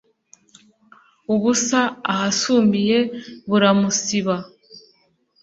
Ubusa 1.33 1.81
ahasumiye 2.11 2.99
buramubisa, 3.49 4.35